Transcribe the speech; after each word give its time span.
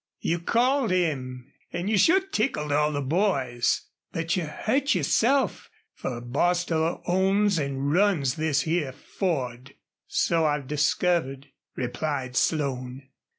You 0.21 0.39
called 0.39 0.89
him, 0.89 1.53
an' 1.71 1.87
you 1.87 1.95
sure 1.95 2.21
tickled 2.21 2.71
all 2.71 2.91
the 2.91 3.03
boys. 3.03 3.83
But 4.11 4.35
you 4.35 4.45
hurt 4.45 4.95
yourself, 4.95 5.69
fer 5.93 6.19
Bostil 6.19 7.03
owns 7.05 7.59
an' 7.59 7.83
runs 7.91 8.33
this 8.33 8.61
here 8.61 8.93
Ford." 8.93 9.75
"So 10.07 10.45
I've 10.45 10.65
discovered," 10.65 11.49
replied 11.75 12.35
Slone. 12.35 13.09